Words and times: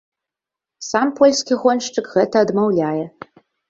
Сам 0.89 1.13
польскі 1.21 1.61
гоншчык 1.63 2.05
гэта 2.19 2.35
адмаўляе. 2.51 3.01